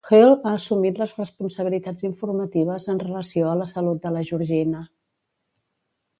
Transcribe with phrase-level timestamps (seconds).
[0.09, 4.85] Hale ha assumit les responsabilitats informatives en relació a la salut de la Georgina.